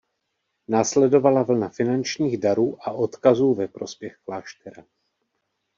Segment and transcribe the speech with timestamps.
[0.67, 4.83] Následovala vlna finančních darů a odkazů ve prospěch kláštera.